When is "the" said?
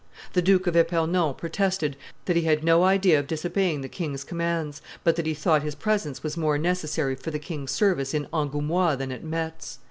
0.33-0.41, 3.81-3.87, 7.29-7.37